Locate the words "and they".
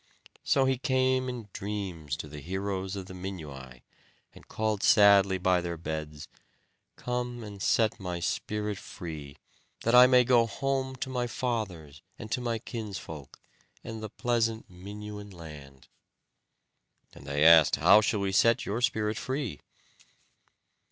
17.13-17.43